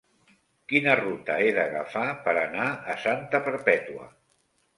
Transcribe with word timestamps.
Quina 0.71 0.95
ruta 0.99 1.35
he 1.47 1.51
d'agafar 1.57 2.07
per 2.25 2.33
anar 2.45 2.67
a 2.95 2.97
Santa 3.05 3.43
Perpètua? 3.51 4.09